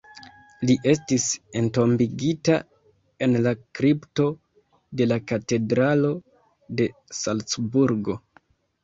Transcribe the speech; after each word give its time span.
Li 0.67 0.75
estis 0.91 1.25
entombigita 1.59 2.55
en 3.25 3.37
la 3.47 3.53
kripto 3.81 4.25
de 5.03 5.07
la 5.11 5.19
Katedralo 5.33 6.11
de 6.81 6.89
Salcburgo. 7.19 8.17